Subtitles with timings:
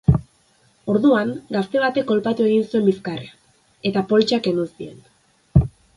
[0.93, 3.39] Orduan, gazte batek kolpatu egin zuen bizkarrean,
[3.91, 5.69] eta poltsa kendu zien.